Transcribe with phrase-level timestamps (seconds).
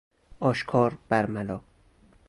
[0.39, 1.61] آشکار برملا